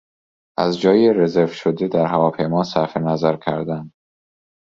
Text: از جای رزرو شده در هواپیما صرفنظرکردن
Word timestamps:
از 0.57 0.79
جای 0.79 1.13
رزرو 1.13 1.47
شده 1.47 1.87
در 1.87 2.05
هواپیما 2.05 2.63
صرفنظرکردن 2.63 3.91